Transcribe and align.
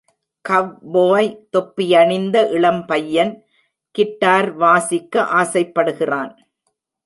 கவ்போய் 0.45 1.29
தொப்பியணிந்த 1.51 2.37
இளம்பையன் 2.51 3.33
guitar 3.95 4.51
வாசிக்க 4.55 5.23
ஆசைப்படுகிறான். 5.41 6.33